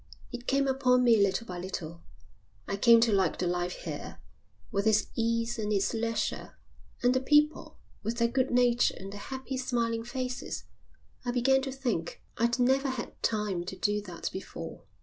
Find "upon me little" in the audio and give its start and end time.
0.67-1.45